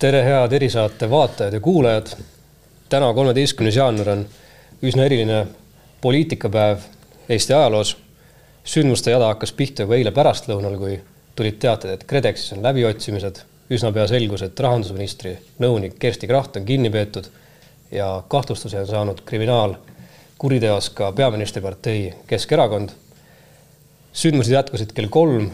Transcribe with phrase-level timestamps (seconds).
[0.00, 2.06] tere, head erisaate vaatajad ja kuulajad.
[2.88, 4.22] täna, kolmeteistkümnes jaanuar on
[4.82, 5.46] üsna eriline
[6.00, 6.78] poliitikapäev
[7.28, 7.96] Eesti ajaloos.
[8.64, 11.00] sündmuste jada hakkas pihta juba eile pärastlõunal, kui
[11.36, 13.42] tulid teated, et KredExis on läbiotsimised.
[13.70, 17.28] üsna pea selgus, et rahandusministri nõunik Kersti Kracht on kinni peetud
[17.92, 22.88] ja kahtlustusi on saanud kriminaalkuriteos ka peaministripartei Keskerakond.
[24.12, 25.50] sündmused jätkusid kell kolm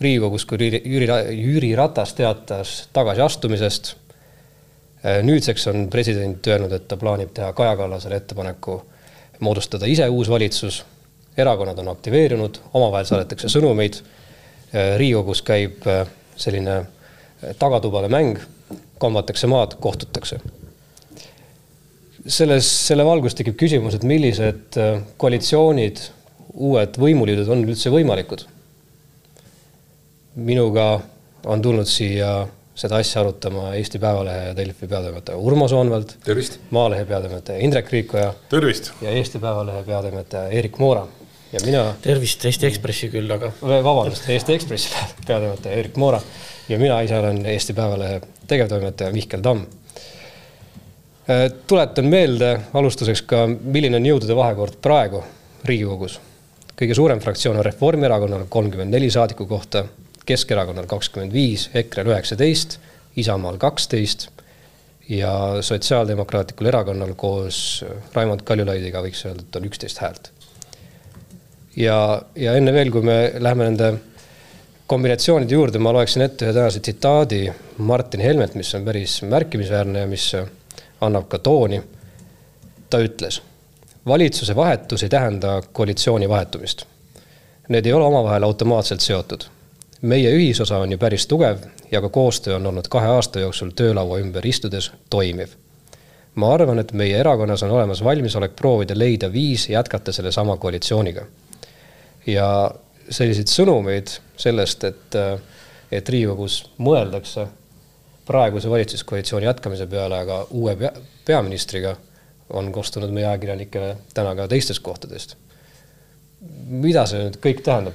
[0.00, 1.06] Riigikogus, kui Jüri,
[1.36, 3.96] Jüri Ratas teatas tagasiastumisest.
[5.22, 8.82] nüüdseks on president öelnud, et ta plaanib teha Kaja Kallasele ettepaneku
[9.40, 10.84] moodustada ise uus valitsus.
[11.36, 14.02] erakonnad on aktiveerunud, omavahel saadetakse sõnumeid.
[14.96, 15.84] Riigikogus käib
[16.36, 16.84] selline
[17.58, 18.38] tagatubade mäng,
[18.98, 20.40] kombatakse maad, kohtutakse.
[22.26, 24.78] selles, selle valgus tekib küsimus, et millised
[25.16, 25.98] koalitsioonid,
[26.54, 28.44] uued võimuliidud on üldse võimalikud
[30.34, 31.00] minuga
[31.46, 36.14] on tulnud siia seda asja arutama Eesti Päevalehe ja Delfi peatoimetaja Urmo Soonvald.
[36.24, 36.58] tervist!
[36.70, 38.34] Maalehe peatoimetaja Indrek Riikoja.
[38.48, 38.90] tervist!
[39.02, 41.06] ja Eesti Päevalehe peatoimetaja Erik Moora.
[41.52, 41.94] ja mina.
[42.02, 43.52] tervist Eesti Ekspressi küll, aga.
[43.62, 44.88] vabandust, Eesti Ekspressi
[45.26, 46.20] peatoimetaja Erik Moora
[46.68, 49.66] ja mina ise olen Eesti Päevalehe tegevtoimetaja Mihkel Tamm.
[51.66, 55.24] tuletan meelde alustuseks ka, milline on jõudude vahekord praegu
[55.64, 56.20] Riigikogus.
[56.80, 59.84] kõige suurem fraktsioon on Reformierakonnal kolmkümmend neli saadiku kohta
[60.26, 62.78] Keskerakonnal kakskümmend viis, EKRE-l üheksateist,
[63.18, 64.28] Isamaal kaksteist
[65.08, 67.84] ja Sotsiaaldemokraatlikul Erakonnal koos
[68.14, 70.30] Raimond Kaljulaidiga võiks öelda, et on üksteist häält.
[71.76, 73.92] ja, ja enne veel, kui me läheme nende
[74.86, 77.46] kombinatsioonide juurde, ma loeksin ette ühe tänase tsitaadi
[77.78, 80.28] Martin Helmet, mis on päris märkimisväärne ja mis
[81.00, 81.82] annab ka tooni.
[82.90, 83.40] ta ütles,
[84.06, 86.84] valitsuse vahetus ei tähenda koalitsiooni vahetumist.
[87.68, 89.48] Need ei ole omavahel automaatselt seotud
[90.02, 91.58] meie ühisosa on ju päris tugev
[91.90, 95.48] ja ka koostöö on olnud kahe aasta jooksul töölaua ümber istudes toimiv.
[96.34, 101.26] ma arvan, et meie erakonnas on olemas valmisolek proovida leida viis jätkata sellesama koalitsiooniga.
[102.26, 102.74] ja
[103.10, 105.18] selliseid sõnumeid sellest, et,
[105.92, 107.46] et Riigikogus mõeldakse
[108.26, 110.92] praeguse valitsuskoalitsiooni jätkamise peale, aga uue pea,
[111.24, 111.96] peaministriga
[112.50, 115.36] on kostunud meie ajakirjanikele täna ka teistest kohtadest.
[116.68, 117.94] mida see nüüd kõik tähendab?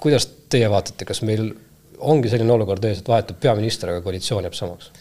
[0.00, 1.48] kuidas teie vaatate, kas meil
[2.02, 4.92] ongi selline olukord ees, et vahetub peaminister, aga koalitsioon jääb samaks?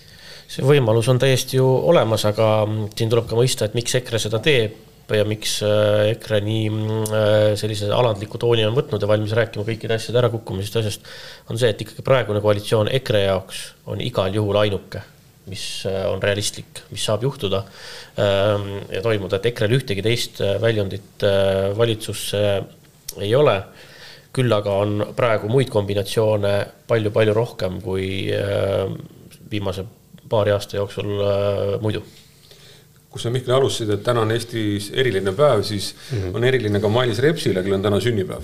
[0.51, 4.41] see võimalus on täiesti ju olemas, aga siin tuleb ka mõista, et miks EKRE seda
[4.43, 4.73] teeb
[5.15, 9.97] ja miks äh, EKRE nii äh, sellise alandliku tooni on võtnud ja valmis rääkima kõikide
[9.97, 11.09] asjade ärakukkumisest asjast,
[11.51, 15.03] on see, et ikkagi praegune koalitsioon EKRE jaoks on igal juhul ainuke,
[15.51, 17.63] mis äh, on realistlik, mis saab juhtuda
[18.21, 21.25] ähm, ja toimuda, et EKRE-l ühtegi teist väljundit
[21.77, 22.43] valitsusse
[23.19, 23.57] ei ole
[24.35, 26.53] küll aga on praegu muid kombinatsioone
[26.87, 28.87] palju-palju rohkem kui äh,
[29.51, 29.85] viimase
[30.31, 32.03] paari aasta jooksul äh, muidu
[33.11, 36.35] kus sa, Mihkel, alustasid, et täna on Eestis eriline päev, siis mm -hmm.
[36.35, 38.43] on eriline ka Mailis Repsile, kellel on täna sünnipäev.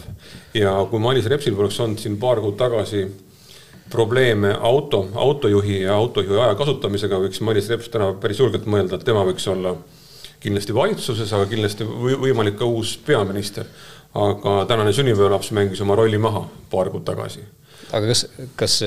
[0.53, 3.07] ja kui Mailis Repsil poleks olnud siin paar kuud tagasi
[3.89, 9.03] probleeme auto, autojuhi ja autojuhi aja kasutamisega, võiks Mailis Reps täna päris julgelt mõelda, et
[9.03, 9.75] tema võiks olla
[10.39, 11.83] kindlasti valitsuses, aga kindlasti
[12.21, 13.65] võimalik ka uus peaminister
[14.17, 17.43] aga tänane sünnipäevalaps mängis oma rolli maha paar kuud tagasi.
[17.93, 18.79] aga kas, kas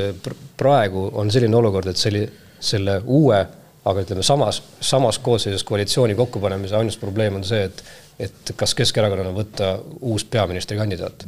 [0.56, 2.24] praegu on selline olukord, et see oli
[2.60, 3.38] selle uue,
[3.84, 7.84] aga ütleme samas, samas koosseisus koalitsiooni kokkupanemise ainus probleem on see, et,
[8.18, 11.26] et kas Keskerakonnal on võtta uus peaministrikandidaat?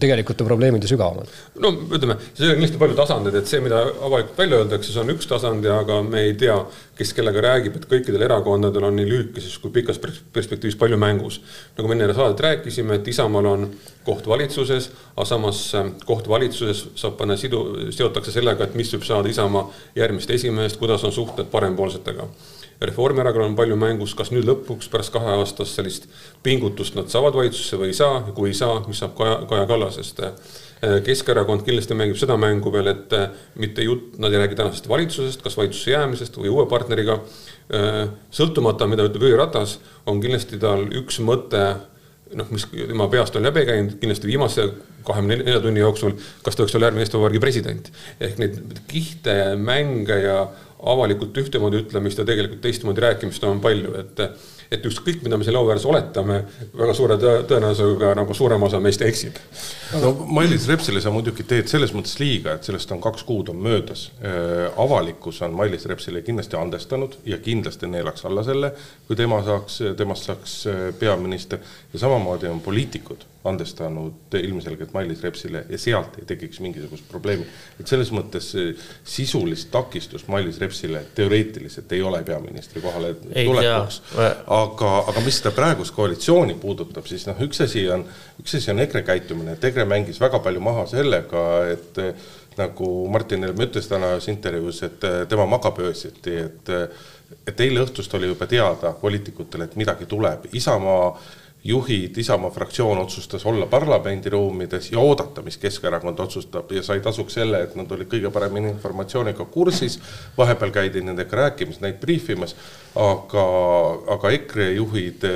[0.00, 1.30] Tegelikult on probleemid ju sügavamad.
[1.62, 5.12] no ütleme, see on hästi palju tasandeid, et see, mida avalikult välja öeldakse, see on
[5.14, 6.56] üks tasand ja aga me ei tea,
[6.98, 11.40] kes kellega räägib, et kõikidel erakondadel on nii lühikeses kui pikas perspektiivis palju mängus.
[11.78, 13.68] nagu me enne saadet rääkisime, et Isamaal on
[14.04, 19.04] koht valitsuses, aga samas äh, koht valitsuses saab panna sidu, seotakse sellega, et mis võib
[19.08, 22.28] saada Isamaa järgmist esimeest, kuidas on suhted parempoolsetega
[22.80, 26.06] Reformierakonnal on palju mängus, kas nüüd lõpuks pärast kaheaastast sellist
[26.44, 30.22] pingutust nad saavad valitsusse või ei saa, kui ei saa, mis saab Kaja, Kaja Kallasest.
[31.04, 33.12] Keskerakond kindlasti mängib seda mängu veel, et
[33.60, 37.20] mitte jutt, nad ei räägi tänasest valitsusest, kas valitsusse jäämisest või uue partneriga.
[38.32, 39.76] sõltumata, mida ütleb Jüri Ratas,
[40.08, 41.66] on kindlasti tal üks mõte
[42.34, 44.66] noh, mis tema peast on läbi käinud kindlasti viimase
[45.06, 47.92] kahekümne nelja tunni jooksul, kas ta võiks olla järgmine Eesti Vabariigi president.
[48.20, 48.58] ehk neid
[48.90, 50.36] kihte, mänge ja
[50.82, 54.24] avalikult ühtemoodi ütlemist ja tegelikult teistmoodi rääkimist on palju, et
[54.70, 56.36] et ükskõik, mida me selle auvääres oletame,
[56.78, 59.38] väga suure tõenäosusega nagu suurem osa meist eksib.
[59.98, 63.58] no Mailis Repsile sa muidugi teed selles mõttes liiga, et sellest on kaks kuud on
[63.64, 64.06] möödas.
[64.22, 68.72] Äh, avalikkus on Mailis Repsile kindlasti andestanud ja kindlasti neelaks alla selle,
[69.08, 71.58] kui tema saaks, temast saaks äh, peaminister
[71.92, 77.46] ja samamoodi on poliitikud andestanud ilmselgelt Mailis Repsile ja sealt ei tekiks mingisugust probleemi.
[77.80, 78.50] et selles mõttes
[79.04, 84.02] sisulist takistust Mailis Repsile teoreetiliselt ei ole peaministri kohale tulekuks.
[84.46, 88.04] aga, aga mis seda praegust koalitsiooni puudutab, siis noh, üks asi on,
[88.42, 92.04] üks asi on EKRE käitumine, et EKRE mängis väga palju maha sellega, et
[92.60, 96.74] nagu Martin Helme ütles täna ühes intervjuus, et tema magab öösiti, et
[97.46, 100.48] et eile õhtust oli juba teada poliitikutele, et midagi tuleb.
[100.56, 101.12] Isamaa
[101.64, 107.62] juhid, Isamaa fraktsioon otsustas olla parlamendiruumides ja oodata, mis Keskerakond otsustab ja sai tasuks selle,
[107.62, 110.00] et nad olid kõige paremini informatsiooniga kursis.
[110.38, 112.56] vahepeal käidi nendega rääkimas, neid briifimas,
[112.98, 113.44] aga,
[114.16, 115.26] aga EKRE juhid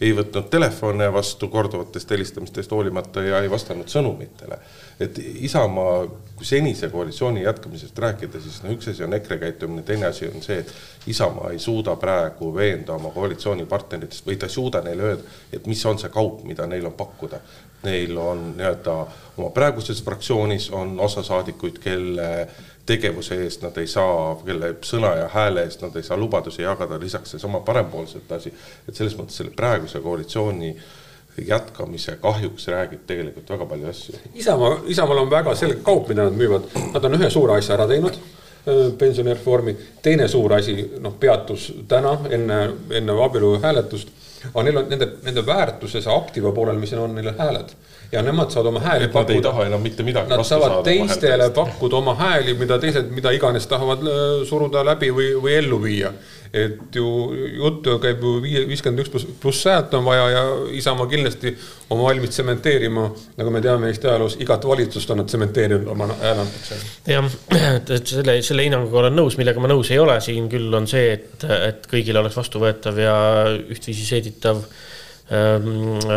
[0.00, 4.58] ei võtnud telefone vastu korduvatest helistamistest hoolimata ja ei vastanud sõnumitele
[5.00, 6.06] et Isamaa
[6.42, 10.58] senise koalitsiooni jätkamisest rääkida, siis no üks asi on EKRE käitumine, teine asi on see,
[10.62, 10.72] et
[11.10, 15.84] Isamaa ei suuda praegu veenda oma koalitsioonipartneritest või ta ei suuda neile öelda, et mis
[15.86, 17.40] on see kaup, mida neil on pakkuda.
[17.84, 18.94] Neil on nii-öelda
[19.36, 22.48] oma praeguses fraktsioonis on osa saadikuid, kelle
[22.86, 27.00] tegevuse eest nad ei saa, kelle sõna ja hääle eest nad ei saa lubadusi jagada,
[27.00, 28.52] lisaks seesama parempoolsete asi,
[28.88, 30.84] et selles mõttes selle praeguse koalitsiooni äh,
[31.46, 34.14] jätkamise kahjuks räägib tegelikult väga palju asju.
[34.34, 37.86] Isamaa, Isamaal on väga selge kaup, mida nad müüvad, nad on ühe suure asja ära
[37.90, 38.18] teinud,
[38.98, 42.60] pensionireformi, teine suur asi, noh, peatus täna enne,
[43.00, 44.12] enne abielu hääletust,
[44.52, 47.74] aga neil on nende, nende väärtuses aktiva poolel, mis on neil hääled
[48.14, 49.34] ja nemad saavad oma hääli et pakkuda.
[49.34, 53.34] Nad ei taha enam mitte midagi Nad saavad teistele pakkuda oma hääli, mida teised, mida
[53.34, 54.06] iganes tahavad
[54.48, 56.14] suruda läbi või, või ellu viia
[56.54, 57.06] et ju
[57.58, 60.42] juttu käib ju viie, viiskümmend üks pluss, pluss häält on vaja ja
[60.78, 61.50] Isamaa kindlasti
[61.90, 63.08] on valmis tsementeerima,
[63.40, 66.92] nagu me teame Eesti ajaloos, igat valitsust on nad tsementeerinud oma hääleandmisega.
[67.10, 67.28] jah,
[67.98, 71.16] et selle, selle hinnanguga olen nõus, millega ma nõus ei ole siin küll on see,
[71.18, 73.16] et, et kõigile oleks vastuvõetav ja
[73.74, 74.62] ühtviisi seeditav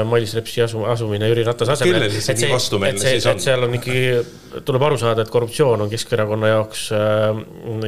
[0.08, 2.08] Mailis Repsi asu, asumine Jüri Ratase asemele.
[2.08, 3.42] kellele see nii vastumeelne siis on?
[3.42, 7.42] seal on ikkagi, tuleb aru saada, et korruptsioon on Keskerakonna jaoks äh,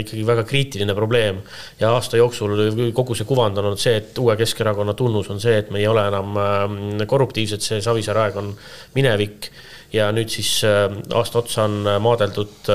[0.04, 1.42] ikkagi väga kriitiline probleem.
[1.80, 2.56] ja aasta jooksul
[2.96, 5.88] kogu see kuvand on olnud see, et uue Keskerakonna tunnus on see, et me ei
[5.88, 8.54] ole enam äh, korruptiivsed, see Savisaare aeg on
[8.96, 9.52] minevik
[9.94, 12.68] ja nüüd siis aasta otsa on maadeldud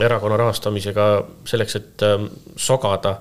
[0.00, 1.08] erakonna rahastamisega
[1.44, 2.04] selleks, et
[2.56, 3.18] sogada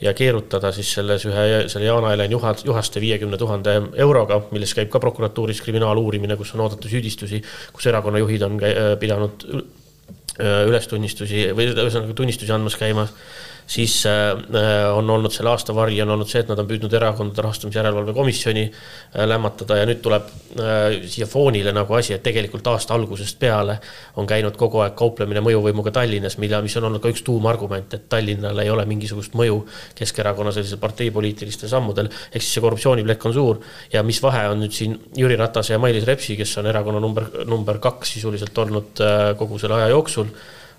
[0.00, 5.00] ja keerutada siis selles ühe, selle Jaana-Helen Juha, Juhaste viiekümne tuhande euroga, milles käib ka
[5.02, 7.42] prokuratuuris kriminaaluurimine, kus on oodatud süüdistusi,
[7.74, 8.58] kus erakonnajuhid on
[9.00, 9.46] pidanud
[10.38, 13.14] ülestunnistusi või ühesõnaga tunnistusi andmas käimas
[13.68, 17.44] siis äh, on olnud selle aasta vari on olnud see, et nad on püüdnud Erakondade
[17.44, 22.66] Rahastamise Järelevalve Komisjoni äh, lämmatada ja nüüd tuleb äh, siia foonile nagu asi, et tegelikult
[22.72, 23.76] aasta algusest peale
[24.16, 28.08] on käinud kogu aeg kauplemine mõjuvõimuga Tallinnas, mida, mis on olnud ka üks tuumargument, et
[28.08, 29.60] Tallinnal ei ole mingisugust mõju
[29.98, 32.08] Keskerakonna sellisel parteipoliitilistel sammudel.
[32.32, 33.60] ehk siis see korruptsiooniplekk on suur
[33.92, 37.28] ja mis vahe on nüüd siin Jüri Ratase ja Mailis Repsi, kes on erakonna number,
[37.44, 39.04] number kaks sisuliselt olnud
[39.38, 40.32] kogu selle aja jooksul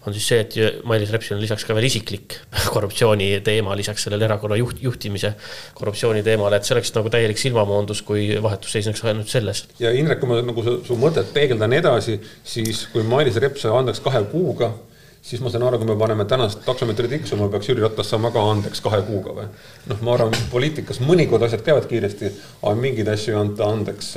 [0.07, 2.38] on siis see, et Mailis Repsil on lisaks ka veel isiklik
[2.74, 5.34] korruptsiooni teema, lisaks sellele erakonna juht, juhtimise
[5.78, 9.66] korruptsiooni teemale, et see oleks nagu täielik silmamoondus, kui vahetus seisneks ainult selles.
[9.81, 14.04] ja Indrek, kui ma nagu su, su mõtet peegeldan edasi, siis kui Mailis Reps andeks
[14.06, 14.74] kahe kuuga
[15.21, 18.44] siis ma saan aru, kui me paneme tänast taksomeetri tiksuma, peaks Jüri Ratas saama ka
[18.51, 19.48] andeks kahe kuuga või?
[19.92, 22.31] noh, ma arvan, poliitikas mõnikord asjad käivad kiiresti,
[22.62, 24.12] aga mingeid asju ei anta andeks.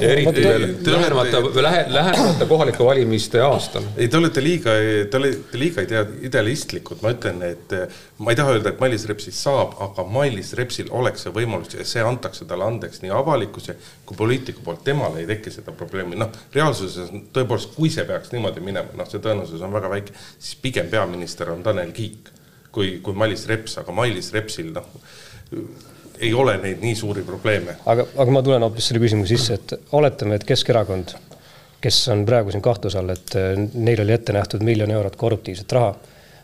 [0.00, 3.86] eriti veel lähenemata, lähe, lähenemata kohalike valimiste aastal.
[3.96, 4.74] ei, te olete liiga,
[5.10, 5.86] te olete liiga
[6.30, 7.76] idealistlikud, ma ütlen, et
[8.18, 11.86] ma ei taha öelda, et Mailis Repsist saab, aga Mailis Repsil oleks see võimalus ja
[11.86, 13.78] see antakse talle andeks nii avalikkuse
[14.10, 18.62] kui poliitiku poolt, temal ei teki seda probleemi, noh, reaalsuses tõepoolest, kui see peaks niimoodi
[18.64, 22.32] minema, noh, see tõenäosus on väga väike siis pigem peaminister on Tanel Kiik
[22.72, 24.86] kui, kui Mailis Reps, aga Mailis Repsil noh,
[26.20, 27.76] ei ole neid nii suuri probleeme.
[27.86, 31.14] aga, aga ma tulen hoopis selle küsimuse sisse, et oletame, et Keskerakond,
[31.80, 35.78] kes on praegu siin kahtluse all, et eh, neil oli ette nähtud miljon eurot korruptiivset
[35.78, 35.94] raha,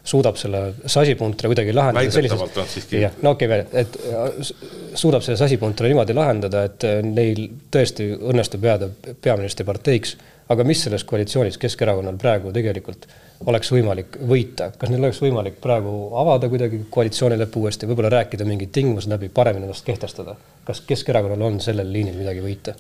[0.06, 2.92] suudab selle sasipuntra kuidagi lahendada selliselt.
[2.92, 4.54] jah, no okei okay,, et eh,
[4.94, 8.90] suudab selle sasipuntra niimoodi lahendada, et eh, neil tõesti õnnestub jääda
[9.22, 10.16] peaministriparteiks.
[10.48, 13.08] aga mis selles koalitsioonis Keskerakonnal praegu tegelikult
[13.50, 18.70] oleks võimalik võita, kas neil oleks võimalik praegu avada kuidagi koalitsioonilepe uuesti, võib-olla rääkida mingid
[18.72, 20.36] tingimused läbi, paremini ennast kehtestada?
[20.64, 22.76] kas Keskerakonnal on sellel liinil midagi võita?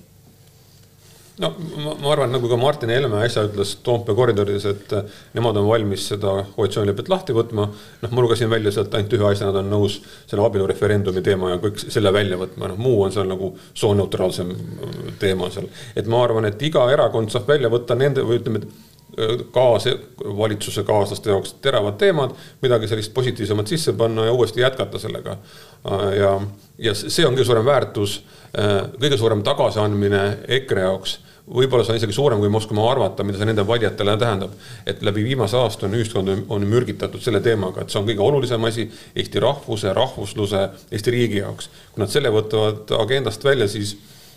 [1.38, 1.50] No
[1.84, 5.68] ma, ma arvan, nagu ka Martin Helme äsja ütles Toompea koridorides, et äh, nemad on
[5.68, 7.66] valmis seda koalitsioonilepet lahti võtma.
[8.02, 11.60] noh, ma lugesin välja sealt ainult ühe asja, nad on nõus selle abielureferendumi teema ja
[11.60, 15.68] kõik selle välja võtma, noh muu on seal nagu sooneutraalsem äh, teema seal.
[15.96, 18.62] et ma arvan, et iga erakond saab välja võtta nende või ütleme,
[19.20, 19.90] äh, kaas,
[20.40, 22.32] valitsuse kaaslaste jaoks teravad teemad,
[22.64, 25.36] midagi sellist positiivsemat sisse panna ja uuesti jätkata sellega.
[26.16, 26.32] ja,
[26.78, 28.18] ja see on kõige suurem väärtus,
[28.96, 30.22] kõige suurem tagasiandmine
[30.56, 34.16] EKRE jaoks võib-olla see on isegi suurem, kui me oskame arvata, mida see nende valijatele
[34.18, 34.56] tähendab.
[34.86, 38.64] et läbi viimase aasta on ühiskond on mürgitatud selle teemaga, et see on kõige olulisem
[38.66, 41.70] asi Eesti rahvuse, rahvusluse, Eesti riigi jaoks.
[41.92, 43.94] kui nad selle võtavad agendast välja, siis,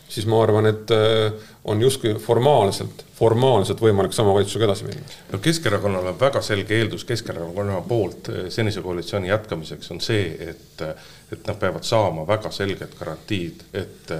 [0.10, 1.34] siis ma arvan, et äh,
[1.66, 5.18] on justkui formaalselt, formaalselt võimalik sama valitsusega edasi minna.
[5.34, 10.86] no Keskerakonnal on väga selge eeldus Keskerakonna poolt äh, senise koalitsiooni jätkamiseks on see, et,
[11.34, 14.18] et nad peavad saama väga selged garantiid, et,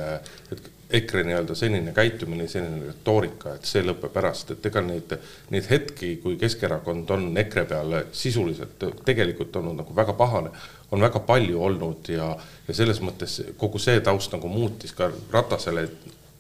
[0.52, 5.14] et EKRE nii-öelda senine käitumine, senine retoorika, et see lõpeb ära, sest et ega neid,
[5.54, 10.50] neid hetki, kui Keskerakond on EKRE peale sisuliselt tegelikult olnud nagu väga pahane,
[10.90, 12.32] on väga palju olnud ja,
[12.68, 15.86] ja selles mõttes kogu see taust nagu muutis ka Ratasele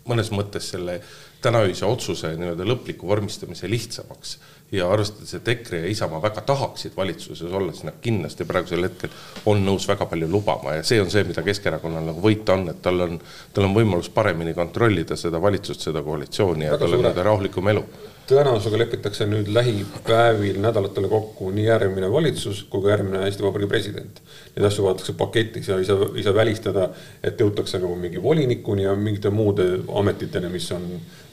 [0.09, 0.97] mõnes mõttes selle
[1.41, 4.37] tänaöise otsuse nii-öelda lõpliku vormistamise lihtsamaks.
[4.71, 9.09] Ja arvestades, et EKRE ja Isamaa väga tahaksid valitsuses olla, siis nad kindlasti praegusel hetkel
[9.49, 10.75] on nõus väga palju lubama.
[10.77, 13.17] Ja see on see, mida Keskerakonnal nagu võita on, et tal on,
[13.53, 17.85] tal on võimalus paremini kontrollida seda valitsust, seda koalitsiooni ja tal on rahulikum elu
[18.29, 24.21] tõenäosusega lepitakse nüüd lähipäevil, nädalatel kokku nii järgmine valitsus kui ka järgmine Eesti Vabariigi president.
[24.55, 26.89] Neid asju vaadatakse paketis ja ei saa, ei saa välistada,
[27.23, 29.69] et jõutakse nagu mingi volinikuni ja mingite muude
[30.01, 30.85] ametiteni, mis on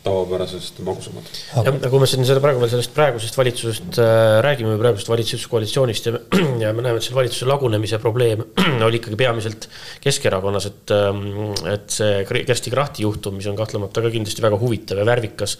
[0.07, 1.27] tavapärasest magusamad.
[1.65, 6.09] ja kui me siin seda praegu veel sellest praegusest valitsusest äh, räägime või praegusest valitsuskoalitsioonist
[6.09, 6.21] ja,
[6.65, 8.45] ja me näeme, et selle valitsuse lagunemise probleem
[8.87, 9.69] oli ikkagi peamiselt
[10.05, 15.03] Keskerakonnas, et, ähm, et see Kersti Krahti juhtum, mis on kahtlemata ka kindlasti väga huvitav
[15.03, 15.57] ja värvikas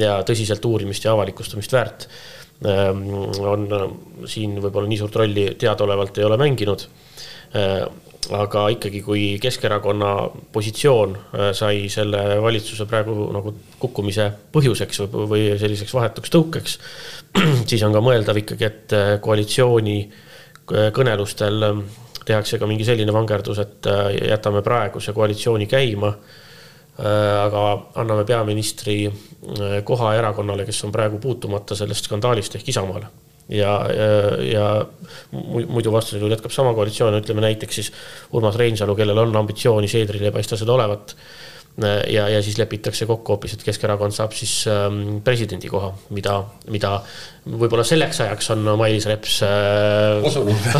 [0.00, 2.08] ja tõsiselt uurimist ja avalikustamist väärt,
[2.66, 3.06] ähm,
[3.44, 3.66] on
[4.28, 6.86] siin võib-olla nii suurt rolli teadaolevalt ei ole mänginud
[7.54, 7.84] äh,
[8.28, 10.10] aga ikkagi, kui Keskerakonna
[10.52, 16.76] positsioon äh, sai selle valitsuse praegu nagu kukkumise põhjuseks või, või selliseks vahetuks tõukeks,
[17.70, 21.64] siis on ka mõeldav ikkagi, et äh, koalitsiooni äh, kõnelustel
[22.26, 23.86] tehakse ka mingi selline vangerdus, et
[24.28, 26.12] jätame praeguse koalitsiooni käima.
[26.98, 27.64] Aga
[28.02, 29.02] anname peaministri
[29.84, 33.06] koha erakonnale, kes on praegu puutumata sellest skandaalist ehk Isamaale.
[33.50, 34.08] Ja, ja,
[34.46, 34.66] ja
[35.66, 37.92] muidu vastasel jätkab sama koalitsioon, ütleme näiteks siis
[38.36, 41.16] Urmas Reinsalu, kellel on ambitsiooni, Seedril ei paista seda olevat
[42.10, 46.40] ja, ja siis lepitakse kokku hoopis, et Keskerakond saab siis ähm, presidendi koha, mida,
[46.72, 46.98] mida
[47.48, 50.26] võib-olla selleks ajaks on Mailis Reps äh,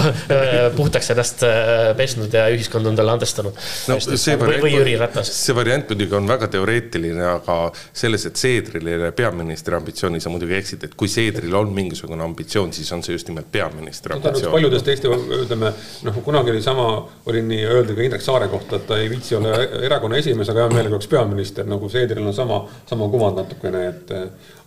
[0.79, 3.57] puhtaks ennast äh, pesnud ja ühiskond on talle andestanud
[3.89, 3.97] no,.
[4.43, 5.31] või, või Jüri Ratas.
[5.47, 10.33] see variant muidugi on väga teoreetiline, aga selles, et Seedril ei ole peaministri ambitsiooni, sa
[10.33, 14.53] muidugi eksid, et kui Seedril on mingisugune ambitsioon, siis on see just nimelt peaministri ambitsioon.
[14.53, 15.73] paljudest Eesti, ütleme
[16.07, 16.91] noh, kunagi oli sama,
[17.31, 19.57] oli nii öelda ka Indrek Saare kohta, et ta ei viitsi olla
[19.89, 24.15] erakonna esimees, aga hea meelega oleks peaminister, nagu Seedril on sama, sama kuvand natukene, et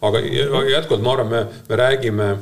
[0.02, 2.34] aga jätkuvalt ma arvan, me, me räägime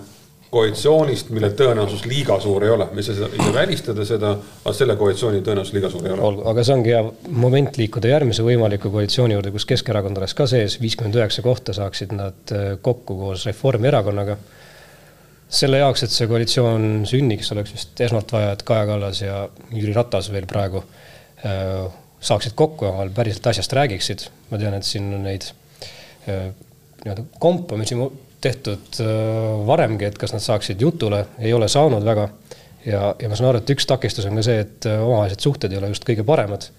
[0.51, 4.33] koalitsioonist, mille tõenäosus liiga suur ei ole, me ei saa, ei saa välistada seda,
[4.65, 6.25] aga selle koalitsiooni tõenäosus liiga suur ei ole.
[6.27, 7.03] olgu, aga see ongi hea
[7.43, 12.11] moment liikuda järgmise võimaliku koalitsiooni juurde, kus Keskerakond oleks ka sees, viiskümmend üheksa kohta saaksid
[12.17, 14.37] nad äh, kokku koos Reformierakonnaga.
[15.51, 19.95] selle jaoks, et see koalitsioon sünniks, oleks vist esmalt vaja, et Kaja Kallas ja Jüri
[19.95, 20.83] Ratas veel praegu
[21.45, 21.87] äh,
[22.21, 24.27] saaksid kokku ja omavahel päriselt asjast räägiksid.
[24.49, 25.47] ma tean, et siin on neid
[26.29, 26.51] äh,
[27.03, 27.95] nii-öelda kompromissi
[28.41, 32.29] tehtud äh, varemgi, et kas nad saaksid jutule, ei ole saanud väga.
[32.85, 35.71] ja, ja ma saan aru, et üks takistus on ka see, et äh, omavahelised suhted
[35.71, 36.69] ei ole just kõige paremad.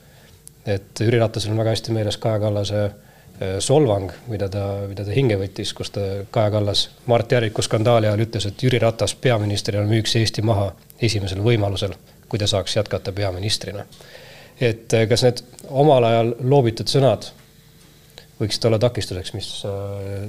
[0.67, 2.91] et Jüri Ratasel on väga hästi meeles Kaja Kallase
[3.59, 8.23] solvang, mida ta, mida ta hinge võttis, kus ta, Kaja Kallas Mart Järviku skandaali ajal
[8.27, 10.69] ütles, et Jüri Ratas peaministrina müüks Eesti maha
[11.03, 11.97] esimesel võimalusel,
[12.29, 13.83] kui ta saaks jätkata peaministrina.
[14.63, 17.31] Et kas need omal ajal loobitud sõnad
[18.43, 20.27] võiksid olla takistuseks, mis äh,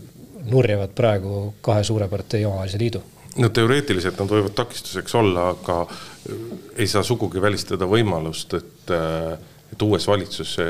[0.52, 3.04] nurjavad praegu kahe suure partei omavahelise liidu?
[3.42, 6.44] no teoreetiliselt nad võivad takistuseks olla, aga äh,
[6.78, 9.34] ei saa sugugi välistada võimalust, et äh,
[9.74, 10.66] et uues valitsuse,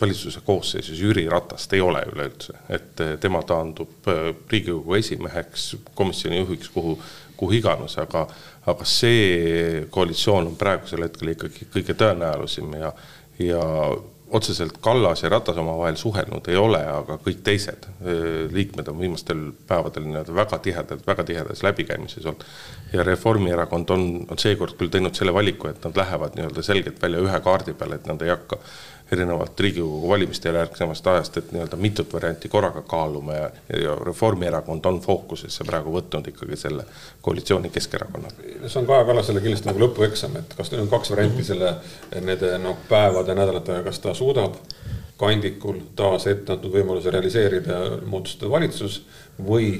[0.00, 4.06] valitsuse koosseisus Jüri Ratast ei ole üleüldse, et tema taandub
[4.50, 6.96] Riigikogu esimeheks, komisjoni juhiks, kuhu,
[7.36, 8.26] kuhu iganes, aga,
[8.70, 12.92] aga see koalitsioon on praegusel hetkel ikkagi kõige tõenäolisem ja,
[13.42, 13.66] ja
[14.32, 17.88] otseselt Kallas ja Ratas omavahel suhelnud ei ole, aga kõik teised
[18.52, 22.46] liikmed on viimastel päevadel nii-öelda väga tihedalt, väga tihedas läbikäimises olnud.
[22.92, 27.20] ja Reformierakond on, on seekord küll teinud selle valiku, et nad lähevad nii-öelda selgelt välja
[27.20, 28.58] ühe kaardi peale, et nad ei hakka
[29.12, 33.50] erinevalt Riigikogu valimiste järgnevast ajast, et nii-öelda mitut varianti korraga kaalume ja,
[33.82, 36.86] ja Reformierakond on fookusesse praegu võtnud ikkagi selle
[37.22, 38.48] koalitsiooni Keskerakonnaga.
[38.66, 41.74] see on Kaja Kallasele kindlasti nagu lõpueksam, et kas teil on kaks varianti selle,
[42.20, 44.56] nende noh, päevade, nädalatega, kas ta suudab
[45.22, 49.02] kandikul taas ette antud võimaluse realiseerida ja moodustada valitsus
[49.48, 49.74] või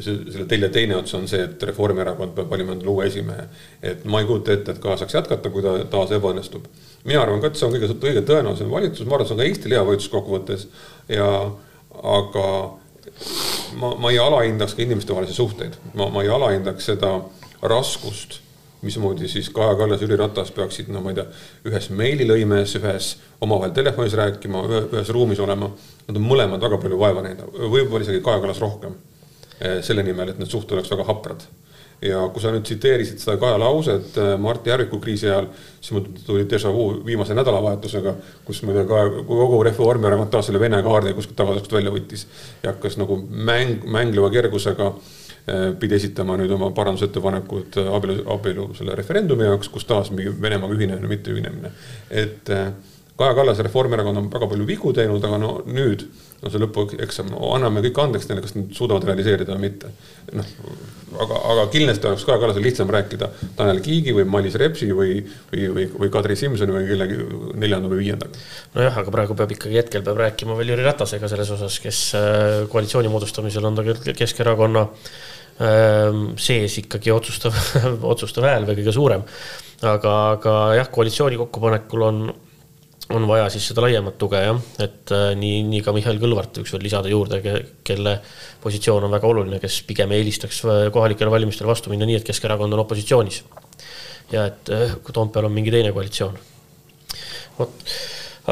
[0.00, 3.46] selle teine, teine ots on see, et Reformierakond peab valima endale uue esimehe.
[3.82, 6.66] et ma ei kujuta ette, et Kaja saaks jätkata, kui ta taas ebaõnnestub.
[7.04, 9.48] mina arvan ka, et see on kõige, kõige tõenäolisem valitsus, ma arvan, see on ka
[9.48, 10.66] Eestile hea valitsus kokkuvõttes
[11.08, 11.28] ja
[12.02, 12.46] aga
[13.80, 17.16] ma, ma ei alahindaks ka inimestevahelisi suhteid, ma, ma ei alahindaks seda
[17.62, 18.40] raskust
[18.84, 21.24] mismoodi siis Kaja Kallas, Jüri Ratas peaksid, no ma ei tea,
[21.70, 24.60] ühes meililõimes, ühes omavahel telefonis rääkima,
[24.92, 25.70] ühes ruumis olema.
[26.04, 28.98] Nad on mõlemad väga palju vaeva näinud, võib-olla isegi Kaja Kallas rohkem
[29.82, 31.46] selle nimel, et need suhted oleks väga haprad.
[32.04, 35.46] ja kui sa nüüd tsiteerisid seda Kaja lauset eh, Mart Järviku kriisi ajal,
[35.80, 40.82] siis mul tuli déjà vu viimase nädalavahetusega, kus tea, Kaja, kogu Reformierakond taas selle Vene
[40.82, 42.26] kaardi kuskilt tagataskust välja võttis
[42.62, 48.98] ja hakkas nagu mäng, mängleva kergusega eh, pidi esitama nüüd oma parandusettepanekud abielu, abielu selle
[48.98, 51.72] referendumi jaoks, kus taas mingi Venemaaga ühinemine, mitte ühinemine.
[52.10, 52.52] et
[53.14, 56.02] Kaja Kallas ja Reformierakond on väga palju vigu teinud, aga no nüüd
[56.42, 59.90] no see lõpueksam, anname kõik andeks neile, kas nad suudavad realiseerida või mitte.
[60.34, 60.48] noh,
[61.22, 65.20] aga, aga kindlasti oleks Kaja Kallasel lihtsam rääkida Tanel Kiigi või Mailis Repsi või,
[65.52, 67.20] või, või, või Kadri Simsoni või kellegi
[67.62, 68.42] neljanda või viiendaga.
[68.74, 72.56] nojah, aga praegu peab ikkagi hetkel peab rääkima veel Jüri Ratasega selles osas, kes äh,
[72.72, 74.88] koalitsiooni moodustamisel on ta Keskerakonna
[75.62, 77.54] ähm, sees ikkagi otsustav
[78.14, 79.22] otsustav hääl või kõige suurem.
[79.86, 82.26] aga, aga jah, koalitsiooni kokkupanekul on
[83.12, 86.72] on vaja siis seda laiemat tuge jah, et äh, nii, nii ka Mihhail Kõlvart võiks
[86.72, 87.40] veel lisada juurde,
[87.84, 88.16] kelle
[88.62, 92.72] positsioon on väga oluline, kes pigem eelistaks äh, kohalikele valimistele vastu minna nii, et Keskerakond
[92.72, 93.42] on opositsioonis.
[94.32, 96.38] ja et äh, Toompeal on mingi teine koalitsioon.
[97.58, 97.84] vot,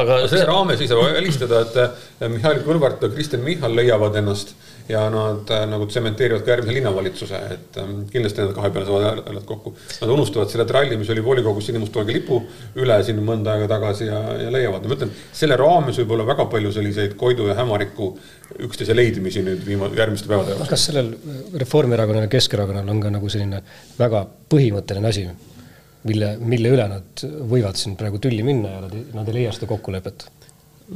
[0.02, 0.21] aga.
[0.28, 4.54] selle raames ei saa välistada, et Mihhail Kõlvart ja Kristen Michal leiavad ennast
[4.88, 9.22] ja nad äh, nagu tsementeerivad ka järgmise linnavalitsuse, et ähm, kindlasti nende kahe peale saavad
[9.28, 9.74] hääled kokku.
[10.00, 12.40] Nad unustavad selle tralli, mis oli volikogus sinimustvalge lipu
[12.82, 16.48] üle siin mõnda aega tagasi ja, ja leiavad, ma ütlen, selle raames võib olla väga
[16.52, 18.12] palju selliseid Koidu ja Hämariku
[18.66, 20.70] üksteise leidmisi nüüd viima-, järgmiste päevade jooksul.
[20.72, 21.14] kas sellel
[21.62, 23.62] Reformierakonnal ja Keskerakonnal on ka nagu selline
[23.98, 25.26] väga põhimõtteline asi,
[26.08, 29.70] mille, mille üle nad võivad siin praegu tülli minna ja nad, nad ei leia seda
[29.70, 30.26] kokkulepet?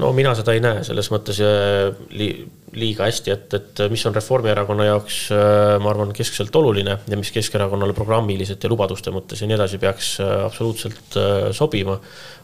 [0.01, 2.31] No mina seda ei näe selles mõttes äh, li,
[2.77, 7.33] liiga hästi, et, et mis on Reformierakonna jaoks, äh, ma arvan, keskselt oluline ja mis
[7.35, 11.21] Keskerakonnale programmiliselt ja lubaduste mõttes ja nii edasi peaks äh, absoluutselt
[11.57, 11.99] sobima,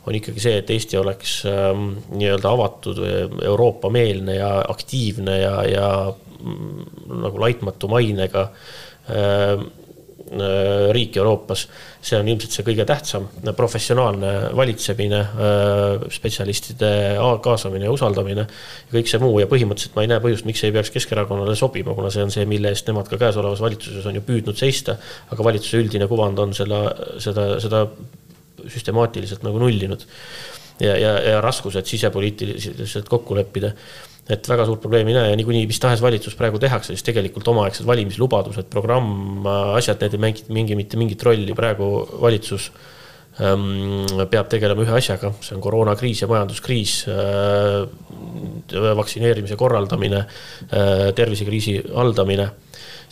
[0.06, 3.02] on ikkagi see, et Eesti oleks ähm, nii-öelda avatud,
[3.44, 8.48] Euroopa-meelne ja aktiivne ja, ja mm, nagu laitmatu mainega
[9.10, 9.58] Äh,
[10.92, 11.66] riik Euroopas.
[12.02, 16.90] see on ilmselt see kõige tähtsam, professionaalne valitsemine, äh, spetsialistide
[17.42, 18.46] kaasamine ja usaldamine.
[18.46, 21.94] ja kõik see muu ja põhimõtteliselt ma ei näe põhjust, miks ei peaks Keskerakonnale sobima,
[21.94, 24.96] kuna see on see, mille eest nemad ka käesolevas valitsuses on ju püüdnud seista.
[25.30, 26.80] aga valitsuse üldine kuvand on selle,
[27.18, 27.86] seda, seda
[28.66, 30.06] süstemaatiliselt nagu nullinud.
[30.80, 33.72] ja, ja, ja raskused sisepoliitiliselt kokku leppida
[34.30, 37.48] et väga suurt probleemi ei näe ja niikuinii mis tahes valitsus praegu tehakse, siis tegelikult
[37.50, 41.88] omaaegsed valimislubadused, programm, asjad, need ei mängi, mingi mitte mingit rolli, praegu
[42.22, 42.68] valitsus
[43.42, 47.82] ähm, peab tegelema ühe asjaga, see on koroonakriis ja majanduskriis äh,,
[49.02, 52.52] vaktsineerimise korraldamine äh,, tervisekriisi haldamine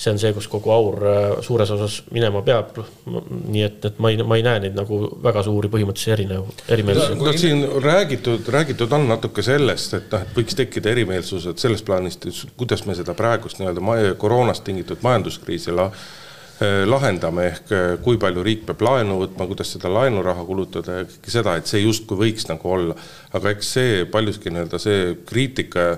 [0.00, 2.78] see on see, kus kogu aur äh, suures osas minema peab.
[3.04, 7.18] nii et, et ma ei, ma ei näe neid nagu väga suuri põhimõttelisi erinev, erimeelsusi.
[7.20, 12.18] no siin räägitud, räägitud on natuke sellest, et noh, et võiks tekkida erimeelsused selles plaanis,
[12.56, 18.46] kuidas me seda praegust nii-öelda koroonast tingitud majanduskriisi la, äh, lahendame, ehk äh, kui palju
[18.46, 22.48] riik peab laenu võtma, kuidas seda laenuraha kulutada ja kõike seda, et see justkui võiks
[22.48, 22.96] nagu olla.
[23.36, 25.90] aga eks see paljuski nii-öelda see kriitika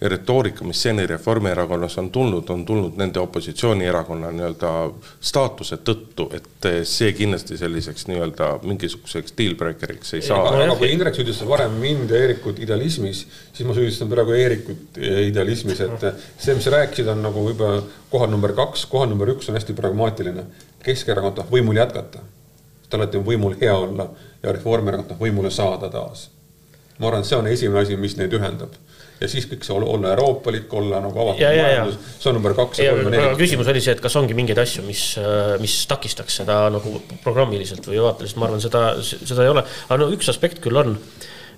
[0.00, 4.70] ja retoorika, mis seni Reformierakonnas on tulnud, on tulnud nende opositsioonierakonna nii-öelda
[5.20, 10.44] staatuse tõttu, et see kindlasti selliseks nii-öelda mingisuguseks deal breaker'iks ei saa.
[10.52, 15.82] aga kui Indrek süüdistas varem mind ja Eerikut idealismis, siis ma süüdistan praegu Eerikut idealismis,
[15.82, 16.08] et
[16.38, 17.82] see, mis sa rääkisid, on nagu võib-olla
[18.12, 20.46] kohal number kaks, kohal number üks on hästi pragmaatiline.
[20.84, 22.22] Keskerakond tahab võimul jätkata.
[22.88, 24.12] Te olete võimul hea olla
[24.44, 26.28] ja Reformierakond tahab võimule saada taas.
[26.98, 28.72] ma arvan, et see on esimene asi, mis neid ühendab
[29.18, 32.82] ja siis kõik see olla euroopalik, olla nagu avatud ja, majandus, see on number kaks
[32.82, 33.40] ja kolm ja neli.
[33.40, 35.02] küsimus oli see, et kas ongi mingeid asju, mis,
[35.62, 39.66] mis takistaks seda nagu programmiliselt või vaateliselt, ma arvan, seda, seda ei ole.
[39.88, 40.94] aga no üks aspekt küll on,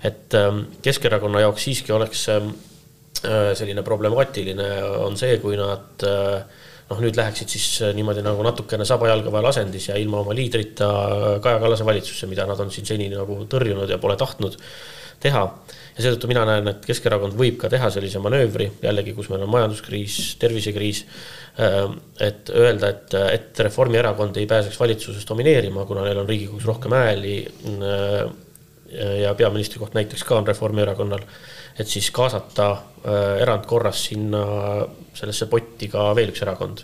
[0.06, 2.54] et ähm, Keskerakonna jaoks siiski oleks ähm,
[3.24, 4.72] äh, selline problemaatiline
[5.04, 9.32] on see, kui nad äh, noh, nüüd läheksid siis äh, niimoodi nagu natukene saba jalge
[9.32, 10.88] vahel asendis ja ilma oma liidrita
[11.42, 14.56] Kaja Kallase valitsusse, mida nad on siin seni nagu tõrjunud ja pole tahtnud
[15.20, 15.44] teha.
[15.96, 19.53] Ja seetõttu mina näen, et Keskerakond võib ka teha sellise manöövri, jällegi, kus meil on
[19.53, 21.05] majanduskriis, tervisekriis.
[22.20, 27.38] et öelda, et, et Reformierakond ei pääseks valitsuses domineerima, kuna neil on Riigikogus rohkem hääli.
[29.22, 31.22] ja peaministri koht näiteks ka on Reformierakonnal
[31.79, 34.42] et siis kaasata äh, erandkorras sinna
[35.14, 36.83] sellesse potti ka veel üks erakond,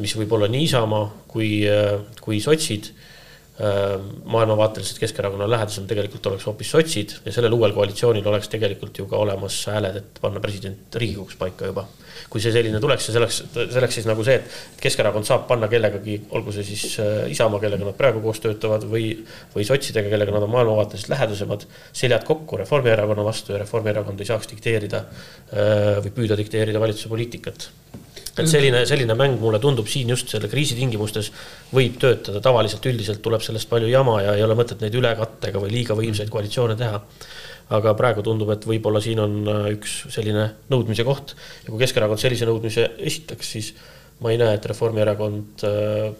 [0.00, 3.11] mis võib olla nii Isamaa kui, äh, kui sotsid äh,
[3.62, 9.20] maailmavaateliselt Keskerakonna lähedasem tegelikult oleks hoopis sotsid ja sellel uuel koalitsioonil oleks tegelikult ju ka
[9.22, 11.84] olemas hääled, et panna president Riigikogus paika juba.
[12.32, 16.18] Kui see selline tuleks ja selleks, selleks siis nagu see, et Keskerakond saab panna kellegagi,
[16.36, 19.12] olgu see siis äh, Isamaa, kellega nad praegu koos töötavad või,
[19.54, 21.66] või sotsidega, kellega nad on maailmavaateliselt lähedasemad,
[22.02, 27.70] seljad kokku Reformierakonna vastu ja Reformierakond ei saaks dikteerida äh, või püüda dikteerida valitsuse poliitikat
[28.32, 31.30] et selline, selline mäng mulle tundub siin just selle kriisi tingimustes
[31.72, 35.74] võib töötada, tavaliselt üldiselt tuleb sellest palju jama ja ei ole mõtet neid ülekattega või
[35.74, 37.02] liiga võimsaid koalitsioone teha
[37.72, 42.20] aga praegu tundub, et võib-olla siin on äh, üks selline nõudmise koht ja kui Keskerakond
[42.20, 43.72] sellise nõudmise esitaks, siis
[44.22, 46.10] ma ei näe, et Reformierakond äh,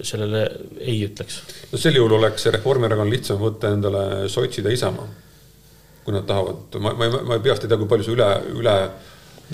[0.00, 0.44] sellele
[0.80, 1.40] ei ütleks.
[1.72, 5.08] no sel juhul oleks Reformierakonnal lihtsam võtta endale sotsid ja Isamaa.
[6.02, 8.76] kui nad tahavad, ma, ma, ma peast ei tea, kui palju see üle, üle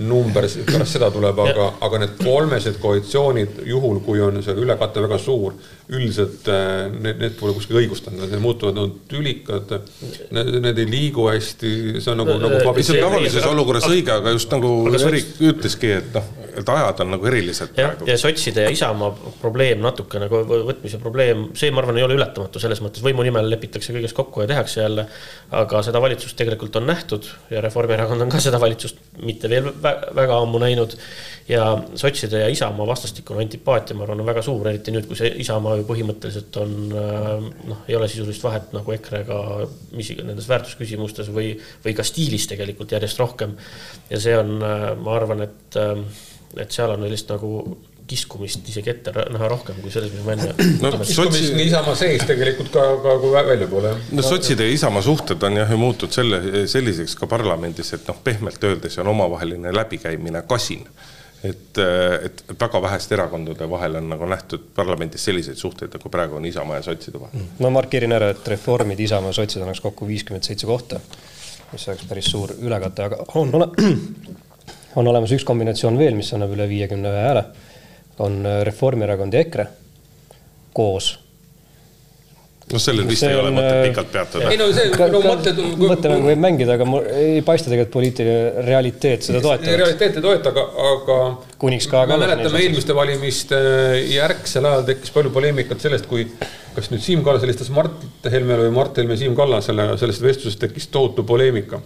[0.05, 5.19] number pärast seda tuleb, aga, aga need kolmesed koalitsioonid, juhul kui on seal ülekate väga
[5.23, 5.57] suur,
[5.89, 9.79] üldiselt äh, need, need pole kuskil õigustanud, need muutuvad no, tülikad.
[10.35, 12.61] Need, need ei liigu hästi, see on nagu, nagu.
[12.81, 14.75] see on tavalises olukorras õige, aga just nagu
[15.09, 18.09] Erik ütleski, et noh et ajad on nagu erilised ja, praegu.
[18.09, 22.61] ja sotside ja Isamaa probleem natuke nagu võtmise probleem, see, ma arvan, ei ole ületamatu
[22.63, 25.07] selles mõttes, võimu nimel lepitakse kõiges kokku ja tehakse jälle.
[25.59, 30.39] aga seda valitsust tegelikult on nähtud ja Reformierakond on ka seda valitsust mitte veel väga
[30.43, 30.97] ammu näinud.
[31.49, 35.31] ja sotside ja Isamaa vastastikune antipaatia, ma arvan, on väga suur, eriti nüüd, kui see
[35.45, 39.39] Isamaa ju põhimõtteliselt on noh, ei ole sisulist vahet nagu EKRE-ga,
[39.97, 43.57] mis nendes väärtusküsimustes või, või ka stiilis tegelikult järjest rohkem.
[44.11, 45.81] ja see on, ma arvan, et
[46.57, 47.53] et seal on sellist nagu
[48.09, 50.49] kiskumist isegi ette näha rohkem kui selles, mis ma enne
[50.83, 50.93] no,.
[51.03, 51.53] kiskumist sotsi...
[51.57, 53.93] nii Isamaa sees tegelikult ka, ka kui väljapoole.
[54.17, 58.19] no sotside ja Isamaa suhted on jah ju muutunud selle, selliseks ka parlamendis, et noh,
[58.25, 60.89] pehmelt öeldes on omavaheline läbikäimine kasin.
[61.45, 66.49] et, et väga väheste erakondade vahel on nagu nähtud parlamendis selliseid suhteid, nagu praegu on
[66.49, 67.47] Isamaa ja sotside vahel.
[67.61, 71.01] ma markeerin ära, et reformid Isamaa ja sotsid annaks kokku viiskümmend seitse kohta,
[71.73, 73.71] mis oleks päris suur ülekate, aga on ole
[74.97, 77.45] on olemas üks kombinatsioon veel, mis annab üle viiekümne ühe hääle.
[78.19, 79.69] on äh, Reformierakond ja EKRE
[80.75, 81.13] koos
[82.73, 84.51] noh, sellel vist ei ole mõtet äh, pikalt peatuda.
[84.53, 85.61] ei no see, no mõtted.
[85.81, 89.81] mõttemängu võib mängida, aga mul ei paista tegelikult poliitiline realiteet seda toetavat.
[89.83, 91.19] realiteet ei toeta, aga, aga.
[91.63, 92.05] kuniks ka.
[92.11, 93.61] me mäletame eelmiste valimiste
[94.13, 96.27] järgsel ajal tekkis palju poleemikat sellest, kui
[96.79, 100.87] kas nüüd Siim Kallas helistas Mart Helmele või Mart Helme Siim Kallasele, sellest vestlusest tekkis
[100.95, 101.81] tohutu poleemika.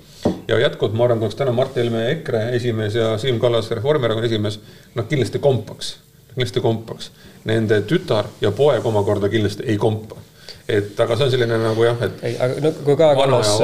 [0.49, 4.29] ja jätkuvalt ma arvan, kui oleks täna Mart Helme EKRE esimees ja Siim Kallas Reformierakonna
[4.29, 4.61] esimees,
[4.95, 5.95] nad kindlasti kompaks,
[6.35, 7.11] kindlasti kompaks.
[7.49, 10.21] Nende tütar ja poeg omakorda kindlasti ei kompa
[10.69, 12.21] et aga see on selline nagu jah, et.
[12.23, 13.57] ei, aga no kui Kaja Kallas,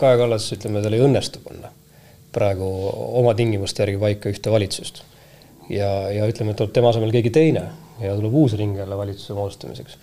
[0.00, 1.72] Kaja Kallas, ütleme, tal ei õnnestu panna
[2.32, 2.66] praegu
[3.20, 5.02] oma tingimuste järgi paika ühte valitsust.
[5.68, 7.66] ja, ja ütleme, et tuleb tema asemel keegi teine
[8.00, 9.98] ja tuleb uus ring jälle valitsuse moodustamiseks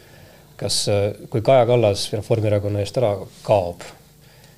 [0.58, 3.14] kas, äh, kui Kaja Kallas Reformierakonna eest ära
[3.46, 3.86] kaob,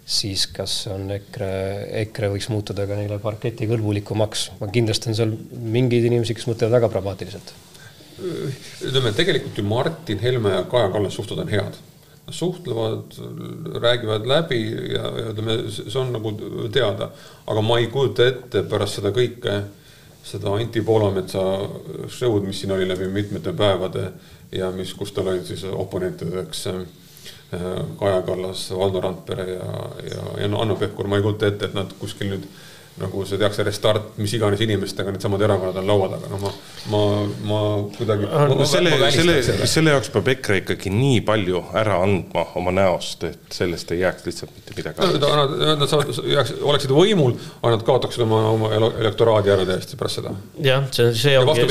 [0.09, 1.49] siis kas on EKRE,
[2.03, 5.35] EKRE võiks muutuda ka neile parketikõlbulikumaks, kindlasti on seal
[5.75, 7.53] mingeid inimesi, kes mõtlevad väga pragmaatiliselt.
[8.19, 11.77] ütleme, tegelikult ju Martin Helme ja Kaja Kallas suhted on head.
[12.29, 13.15] Suhtlevad,
[13.81, 14.59] räägivad läbi
[14.93, 16.33] ja, ütleme, see on nagu
[16.73, 17.09] teada,
[17.49, 19.55] aga ma ei kujuta ette pärast seda kõike,
[20.23, 21.41] seda Anti Poolametsa
[22.07, 24.11] show'd, mis siin oli läbi mitmete päevade
[24.51, 26.81] ja mis, kus tal olid siis oponentideks äh,
[27.99, 29.69] Kaja Kallas, Valdo Randpere ja,
[30.09, 32.45] ja, ja Hanno Pevkur, ma ei kujuta ette, et nad kuskil nüüd
[32.99, 36.51] nagu see tehakse restart, mis iganes inimestega needsamad erakonnad on laua taga, no ma,
[36.91, 37.01] ma,
[37.47, 37.59] ma
[37.95, 38.27] kuidagi.
[38.27, 39.37] no selle, selle,
[39.71, 44.27] selle jaoks peab EKRE ikkagi nii palju ära andma oma näost, et sellest ei jääks
[44.27, 45.07] lihtsalt mitte midagi.
[45.23, 50.19] Nad, nad saavad, jääks, oleksid võimul, aga nad kaotaksid oma, oma elektoraadi ära täiesti pärast
[50.19, 50.35] seda.
[50.65, 51.69] jah, see, see ongi,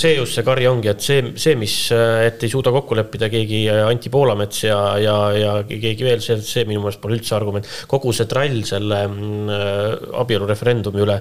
[0.00, 1.76] see just see kari ongi, et see, see, mis,
[2.24, 6.64] et ei suuda kokku leppida keegi Anti Poolamets ja, ja, ja keegi veel, see, see
[6.68, 7.68] minu meelest pole üldse argument.
[7.90, 11.20] kogu see trall selle mm, abielureferendumi referendumi üle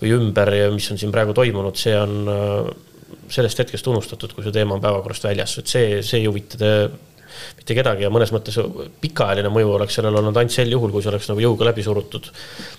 [0.00, 2.70] või ümber, mis on siin praegu toimunud, see on äh,
[3.32, 6.70] sellest hetkest unustatud, kui see teema on päevakorrast väljas, et see, see ei huvita
[7.56, 8.56] mitte kedagi ja mõnes mõttes
[9.02, 12.30] pikaajaline mõju oleks sellel olnud ainult sel juhul, kui see oleks nagu jõuga läbi surutud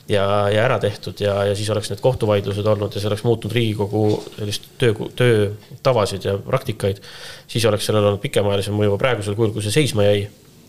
[0.10, 3.54] ja, ja ära tehtud ja, ja siis oleks need kohtuvaidlused olnud ja see oleks muutnud
[3.54, 4.02] Riigikogu
[4.40, 7.04] sellist töö, töötavasid ja praktikaid.
[7.46, 10.26] siis oleks sellel olnud pikemaajalisem mõju, praegusel kujul, kui see seisma jäi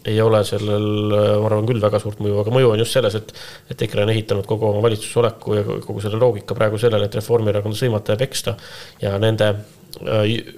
[0.07, 3.33] ei ole sellel, ma arvan küll väga suurt mõju, aga mõju on just selles, et,
[3.73, 7.81] et EKRE on ehitanud kogu oma valitsusoleku ja kogu selle loogika praegu sellele, et Reformierakonda
[7.81, 8.57] sõimata ja peksta
[9.03, 9.53] ja nende
[9.88, 9.88] Äh,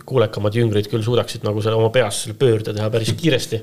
[0.06, 3.60] kuulekamad jüngrid küll suudaksid nagu selle oma peas selle pöörde teha päris kiiresti.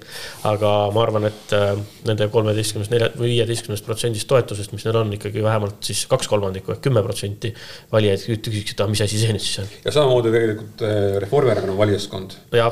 [0.50, 1.74] aga ma arvan, et äh,
[2.08, 6.76] nende kolmeteistkümnest, nelja või viieteistkümnest protsendist toetusest, mis neil on ikkagi vähemalt siis kaks kolmandikku
[6.76, 7.54] ehk kümme protsenti
[7.92, 9.72] valijaid küsiksid, ah mis asi see nüüd siis on.
[9.86, 12.38] ja samamoodi tegelikult äh, Reformierakonna valijaskond.
[12.54, 12.64] ei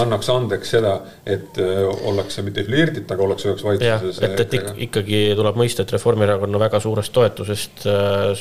[0.00, 1.60] annaks andeks seda, et
[2.06, 4.22] ollakse mitte flirtit, aga ollakse üheks valitsuses.
[4.24, 7.86] et, et ik, ikkagi tuleb mõista, et Reformierakonna väga suurest toetusest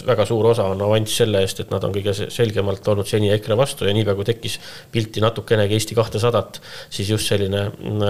[0.06, 3.58] väga suur osa on avanss selle eest, et nad on kõige selgemalt olnud seni EKRE
[3.60, 4.60] vastu ja niipea kui tekkis
[4.94, 6.62] pilti natukenegi Eesti kahtesadat,
[6.94, 8.06] siis just selline mm,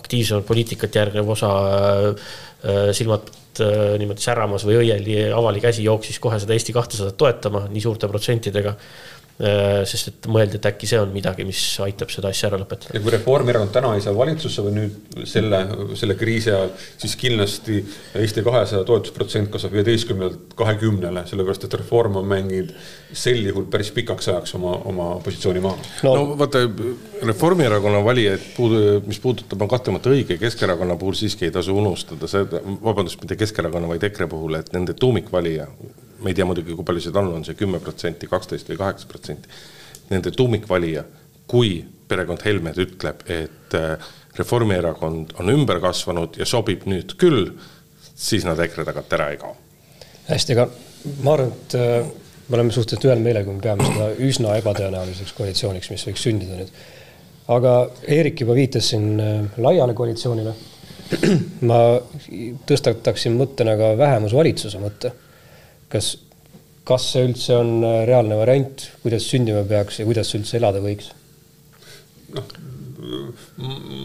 [0.00, 2.08] aktiivsemat poliitikat järgnev osa äh,
[2.64, 3.28] äh, silmad
[3.60, 8.08] äh, niimoodi säramas või õieli avali käsi jooksis kohe seda Eesti kahtesadat toetama nii suurte
[8.08, 8.76] protsentidega.
[8.76, 9.19] Äh,
[9.88, 12.92] sest et mõeldi, et äkki see on midagi, mis aitab seda asja ära lõpetada.
[12.92, 15.62] ja kui Reformierakond täna ei saa valitsusse või nüüd selle,
[15.96, 17.78] selle kriisi ajal, siis kindlasti
[18.20, 22.74] Eesti kahesaja toetusprotsent kasvab viieteistkümnelt kahekümnele, sellepärast et Reform on mänginud
[23.16, 25.88] sel juhul päris pikaks ajaks oma, oma positsiooni maha.
[26.04, 26.66] no, no vaata,
[27.30, 28.44] Reformierakonna valijaid,
[29.06, 33.88] mis puudutab, on kahtlemata õige, Keskerakonna puhul siiski ei tasu unustada seda, vabandust, mitte Keskerakonna,
[33.90, 35.68] vaid EKRE puhul, et nende tuumikvalija
[36.22, 39.08] me ei tea muidugi, kui palju seda on, on see kümme protsenti, kaksteist või kaheksa
[39.10, 39.50] protsenti.
[40.10, 41.04] Nende tuumikvalija,
[41.50, 41.80] kui
[42.10, 47.50] perekond Helmed ütleb, et äh, Reformierakond on ümber kasvanud ja sobib nüüd küll,
[48.14, 49.56] siis nad EKRE tagant ära ei kao.
[50.30, 50.66] hästi, aga
[51.24, 52.10] ma arvan, et äh,
[52.48, 56.58] me oleme suhteliselt ühel meelel, kui me peame seda üsna ebatõenäoliseks koalitsiooniks, mis võiks sündida
[56.58, 56.74] nüüd.
[57.50, 57.74] aga
[58.06, 60.54] Eerik juba viitas siin äh, laiale koalitsioonile.
[61.66, 61.80] ma
[62.70, 65.10] tõstataksin mõttena ka vähemusvalitsuse mõtte
[65.92, 66.14] kas,
[66.88, 71.12] kas see üldse on äh, reaalne variant, kuidas sündima peaks ja kuidas üldse elada võiks?
[72.30, 72.50] noh,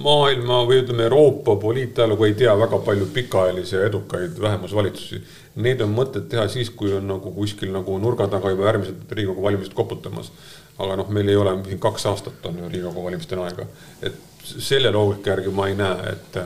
[0.06, 5.22] maailma või ütleme, Euroopa poliitajalugu ei tea väga palju pikaajalisi ja edukaid vähemusvalitsusi.
[5.66, 9.46] Neid on mõtet teha siis, kui on nagu kuskil nagu nurga taga juba järgmised Riigikogu
[9.46, 10.32] valimised koputamas.
[10.80, 13.68] aga noh, meil ei ole kaks aastat on ju Riigikogu valimisteni aega,
[14.04, 16.40] et selle loogika järgi ma ei näe, et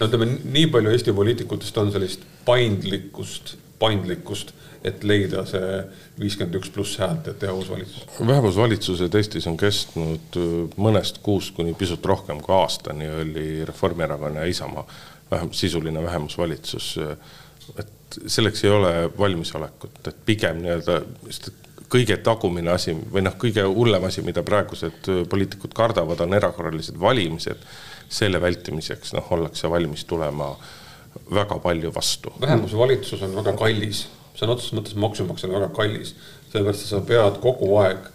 [0.00, 5.80] no ütleme, nii palju Eesti poliitikutest on sellist paindlikkust, paindlikkust et leida see
[6.20, 8.06] viiskümmend üks pluss häält, et teha uus valitsus?
[8.18, 14.52] vähemusvalitsused Eestis on kestnud äh, mõnest kuust kuni pisut rohkem kui aastani oli Reformierakonna ja
[14.54, 14.86] Isamaa
[15.30, 16.98] vähem, sisuline vähemusvalitsus.
[17.78, 21.00] et selleks ei ole valmisolekut, et pigem nii-öelda
[21.90, 27.00] kõige tagumine asi või noh, kõige hullem asi, mida praegused äh, poliitikud kardavad, on erakorralised
[27.00, 27.68] valimised.
[28.10, 30.56] selle vältimiseks noh, ollakse valmis tulema
[31.34, 32.32] väga palju vastu.
[32.40, 34.06] vähemusvalitsus on väga kallis
[34.40, 36.14] see on otseses mõttes maksumaksjale väga kallis,
[36.52, 38.08] sellepärast sa pead kogu aeg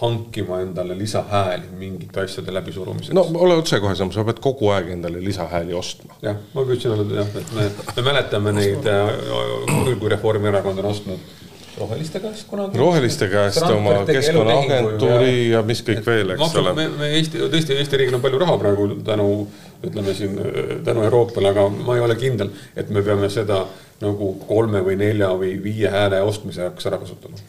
[0.00, 3.12] hankima endale lisahääli mingite asjade läbisurumiseks.
[3.16, 6.16] no ole otsekohesem, sa pead kogu aeg endale lisahääli ostma.
[6.24, 9.12] jah, ma püüdsin öelda jah, et me, me mäletame neid, äh,
[9.68, 11.38] küll kui Reformierakond on ostnud
[11.80, 12.78] roheliste käest kunagi.
[12.78, 16.74] roheliste käest oma Keskkonnaagentuuri ja, mis kõik veel, eks ole.
[16.76, 19.28] me, me Eesti, tõesti Eesti riigil on palju raha praegu tänu,
[19.86, 20.36] ütleme siin
[20.84, 23.62] tänu Euroopale, aga ma ei ole kindel, et me peame seda
[24.00, 27.40] nagu kolme või nelja või viie hääle ostmise jaoks ära kasutama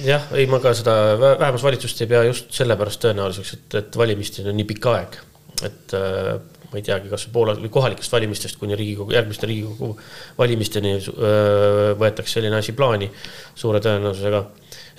[0.00, 4.58] jah, ei, ma ka seda vähemusvalitsust ei pea just sellepärast tõenäoliseks, et, et valimisteni on
[4.60, 5.20] nii pikk aeg.
[5.62, 6.32] et äh,
[6.72, 9.92] ma ei teagi, kas poole või kohalikest valimistest kuni Riigikogu, järgmiste Riigikogu
[10.38, 13.10] valimisteni äh, võetakse selline asi plaani
[13.54, 14.44] suure tõenäosusega.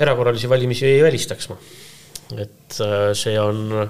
[0.05, 1.57] erakorralisi valimisi ei välistaks ma.
[2.37, 3.89] et äh, see on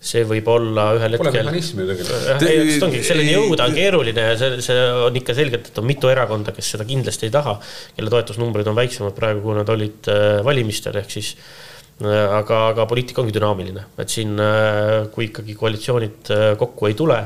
[0.00, 1.48] see võib olla ühel Pole hetkel.
[1.50, 2.84] mehhanismi ju tegelikult.
[2.86, 6.54] ongi, selleni jõuda on keeruline ja see, see on ikka selgelt, et on mitu erakonda,
[6.56, 7.58] kes seda kindlasti ei taha,
[7.98, 12.88] kelle toetusnumbrid on väiksemad praegu, kui nad olid äh, valimistel, ehk siis äh, aga, aga
[12.88, 17.20] poliitika ongi dünaamiline, et siin, äh, kui ikkagi koalitsioonid kokku ei tule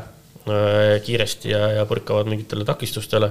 [0.45, 3.31] kiiresti ja, ja põrkavad mingitele takistustele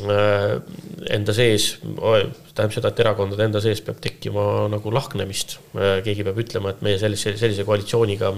[0.00, 5.58] enda sees, tähendab seda, et erakondade enda sees peab tekkima nagu lahknemist.
[5.76, 8.32] Äh, keegi peab ütlema, et meie sellise, sellise koalitsiooniga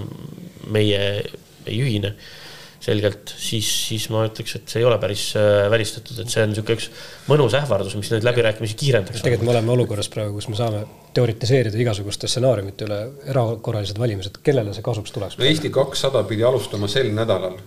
[0.75, 0.99] meie
[1.65, 2.15] ei ühine
[2.85, 6.51] selgelt, siis, siis ma ütleks, et see ei ole päris äh, välistatud, et see on
[6.51, 6.89] niisugune üks
[7.31, 9.23] mõnus ähvardus, mis neid läbirääkimisi kiirendaks.
[9.23, 10.83] tegelikult me oleme olukorras praegu, kus me saame
[11.15, 12.99] teoritiseerida igasuguste stsenaariumite üle,
[13.31, 15.39] erakorralised valimised, kellele see kasuks tuleks?
[15.39, 17.57] no Eesti kakssada pidi alustama sel nädalal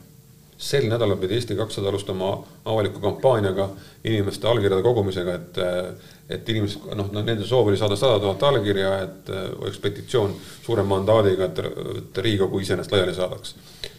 [0.59, 2.33] sel nädalal pidi Eesti kakssada alustama
[2.65, 3.69] avaliku kampaaniaga
[4.05, 5.61] inimeste allkirjade kogumisega, et
[6.29, 11.47] et inimesed, noh, nende soov oli saada sada tuhat allkirja, et oleks petitsioon suure mandaadiga,
[11.49, 11.61] et,
[12.03, 13.55] et Riigikogu iseenesest laiali saadaks.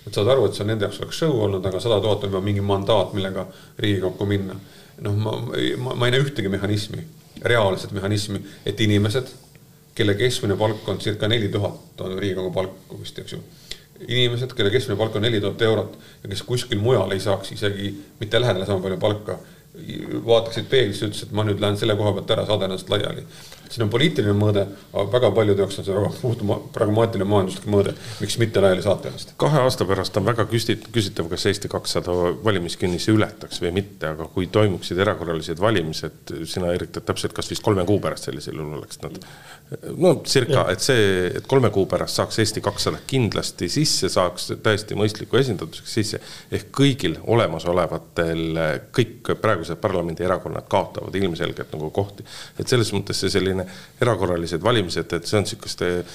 [0.06, 2.42] et saad aru, et see nende jaoks oleks show olnud, aga sada tuhat on juba
[2.46, 3.48] mingi mandaat, millega
[3.80, 4.60] Riigikokku minna.
[5.02, 5.34] noh, ma,
[5.78, 7.06] ma, ma ei näe ühtegi mehhanismi,
[7.42, 9.32] reaalset mehhanismi, et inimesed,
[9.96, 13.42] kelle keskmine palk on circa neli tuhat, on Riigikogu palk vist, eks ju
[14.08, 17.92] inimesed, kelle keskmine palk on neli tuhat eurot ja kes kuskil mujal ei saaks isegi
[18.20, 19.38] mitte lähedale sama palju palka,
[20.26, 23.26] vaataksid peeglisse, ütles, et ma nüüd lähen selle koha pealt ära, saadan ennast laiali
[23.70, 26.42] siin on poliitiline mõõde, aga väga paljude jaoks on see väga puht
[26.74, 29.36] pragmaatiline majanduslik mõõde, miks mitte laiali saata ennast.
[29.42, 34.26] kahe aasta pärast on väga küsit-, küsitav, kas Eesti kakssada valimiskünnise ületaks või mitte, aga
[34.34, 39.02] kui toimuksid erakorralised valimised, sina eritad täpselt, kas vist kolme kuu pärast sellisel juhul oleks
[39.06, 39.22] nad
[40.02, 44.98] no circa, et see, et kolme kuu pärast saaks Eesti kakssada kindlasti sisse, saaks täiesti
[44.98, 46.22] mõistliku esindatusega sisse.
[46.52, 48.64] ehk kõigil olemasolevatel,
[48.96, 52.24] kõik praegused parlamendierakonnad kaotavad ilmselgelt nagu kohti.
[52.60, 53.66] et selles mõttes see selline
[54.02, 56.06] erakorralised valimised, et see on sihukeste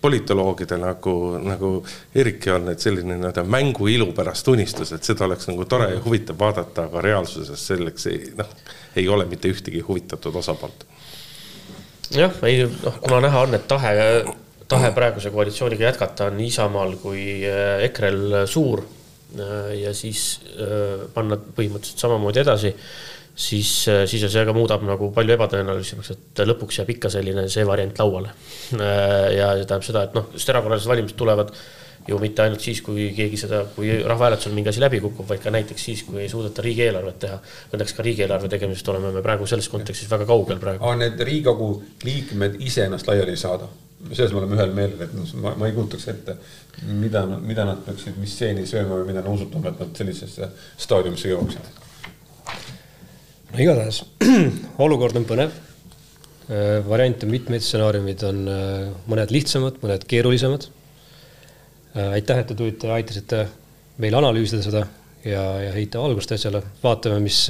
[0.00, 5.46] politoloogide nagu, nagu Eriki on, et selline nii-öelda mängu ilu pärast unistus, et seda oleks
[5.48, 8.48] nagu tore ja huvitav vaadata, aga reaalsuses selleks ei, noh,
[8.96, 10.86] ei ole mitte ühtegi huvitatud osapoolt
[12.16, 13.92] jah, ei noh, kuna näha on, et tahe,
[14.68, 18.82] tahe praeguse koalitsiooniga jätkata on Isamaal kui äh, EKRE-l suur
[19.78, 22.72] ja siis äh, panna põhimõtteliselt samamoodi edasi,
[23.32, 28.02] siis, siis see aga muudab nagu palju ebatõenäolisemaks, et lõpuks jääb ikka selline see variant
[28.02, 28.34] lauale.
[28.72, 31.54] ja see tähendab seda, et noh, sest erakorralised valimised tulevad
[32.08, 35.52] ju mitte ainult siis, kui keegi seda, kui rahvahääletusel mingi asi läbi kukub, vaid ka
[35.54, 37.38] näiteks siis, kui ei suudeta riigieelarvet teha.
[37.76, 40.82] Õnneks ka riigieelarve tegemisest oleme me praegu selles kontekstis väga kaugel praegu.
[40.82, 41.70] aga need Riigikogu
[42.04, 43.70] liikmed ise ennast laiali ei saada?
[44.10, 46.36] Selles me oleme ühel meelel, et noh, ma, ma ei kujutaks ette,
[46.88, 50.50] mida, mida nad peaksid, mis stseeni sööma või mida nõusutama, et nad sellisesse
[50.82, 51.70] staadiumisse jõuaksid.
[53.52, 54.02] no igatahes
[54.84, 55.58] olukord on põnev.
[56.52, 60.66] Äh, variante on mitmeid, stsenaariumid on äh, mõned lihtsamad, mõned keerulisemad
[61.96, 63.42] Äh, aitäh, et te tulite aitasite
[64.00, 64.86] meil analüüsida seda
[65.26, 66.62] ja, ja heita valgust asjale.
[66.82, 67.44] vaatame, mis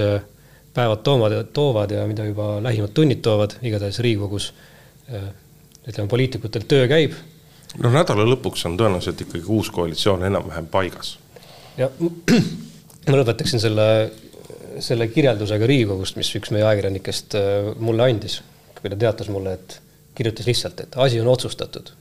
[0.74, 4.48] päevad toomad, toovad ja mida juba lähimad tunnid toovad, igatahes Riigikogus
[5.88, 7.16] ütleme, poliitikutel töö käib.
[7.82, 11.16] no nädala lõpuks on tõenäoliselt ikkagi uus koalitsioon enam-vähem paigas.
[11.78, 11.90] ja
[13.10, 13.86] ma lõpetaksin selle,
[14.80, 17.38] selle kirjeldusega Riigikogust, mis üks meie ajakirjanikest
[17.80, 18.40] mulle andis,
[18.80, 19.80] kui ta teatas mulle, et
[20.14, 21.94] kirjutas lihtsalt, et asi on otsustatud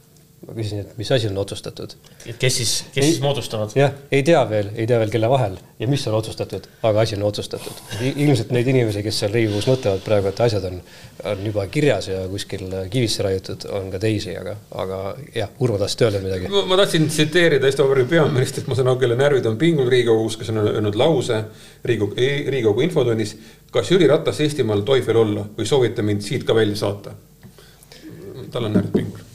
[0.47, 1.91] ma küsisin, et mis asi on otsustatud.
[2.39, 3.73] kes siis, kes ei, siis moodustavad?
[3.77, 7.15] jah, ei tea veel, ei tea veel, kelle vahel ja mis on otsustatud, aga asi
[7.19, 7.83] on otsustatud.
[8.09, 10.81] ilmselt neid inimesi, kes seal Riigikogus mõtlevad praegu, et asjad on,
[11.29, 15.01] on juba kirjas ja kuskil kivisse raiutud, on ka teisi, aga, aga
[15.37, 16.49] jah, Urvo tahtsid öelda midagi?
[16.49, 20.49] ma tahtsin tsiteerida Eesti Vabariigi peaministrit, ma saan aru, kelle närvid on pingul Riigikogus, kes
[20.55, 21.43] on öelnud lause
[21.85, 23.37] Riigikogu, Riigikogu infotunnis.
[23.71, 27.13] kas Jüri Ratas Eestimaal tohib veel olla või soovite mind siit ka välja saata?
[28.51, 29.27] tal on närvid pingul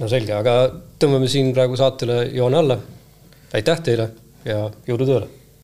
[0.00, 0.58] no selge, aga
[1.00, 2.78] tõmbame siin praegu saatele joone alla.
[3.54, 4.10] aitäh teile
[4.44, 5.45] ja jõudu tööle